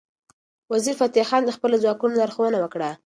وزیرفتح 0.71 1.23
خان 1.29 1.41
د 1.45 1.51
خپلو 1.57 1.75
ځواکونو 1.83 2.17
لارښوونه 2.21 2.57
وکړه. 2.61 2.89